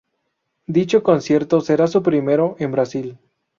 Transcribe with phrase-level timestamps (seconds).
[0.65, 3.19] Dicho concierto será su primero en Brasil.